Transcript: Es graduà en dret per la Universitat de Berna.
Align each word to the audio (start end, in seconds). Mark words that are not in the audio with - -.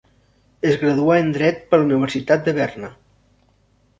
Es 0.69 0.77
graduà 0.83 1.17
en 1.25 1.29
dret 1.35 1.61
per 1.73 1.79
la 1.81 1.85
Universitat 1.89 2.47
de 2.47 2.57
Berna. 2.61 2.89